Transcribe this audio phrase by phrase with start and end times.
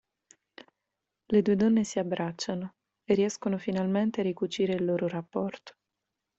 [1.27, 2.73] Le due donne si abbracciano
[3.05, 5.75] e riescono finalmente a ricucire il loro rapporto.